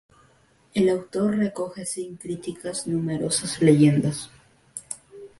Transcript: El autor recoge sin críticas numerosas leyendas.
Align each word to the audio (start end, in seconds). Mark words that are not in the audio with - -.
El 0.73 0.89
autor 0.89 1.37
recoge 1.37 1.85
sin 1.85 2.15
críticas 2.17 2.87
numerosas 2.87 3.61
leyendas. 3.61 4.31